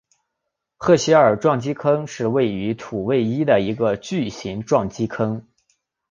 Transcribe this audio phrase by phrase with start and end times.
[0.77, 5.45] 赫歇尔撞击坑是位于土卫一的一个巨型撞击坑。